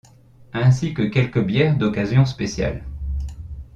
[0.53, 2.83] Ainsi que quelques bières d'occasion spéciale.